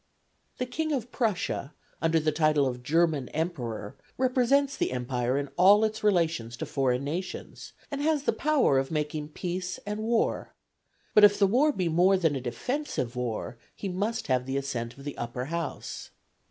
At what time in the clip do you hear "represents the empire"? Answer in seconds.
4.17-5.37